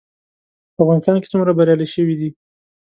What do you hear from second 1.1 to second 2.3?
کې څومره بریالي شوي دي؟